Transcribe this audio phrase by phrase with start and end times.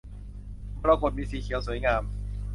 [0.79, 2.03] มรกต มีสีเขียว สวยงาม